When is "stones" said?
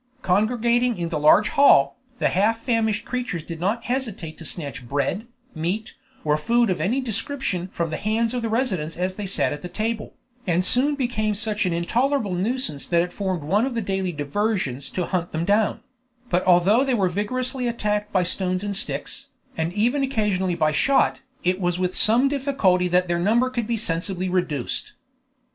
18.23-18.63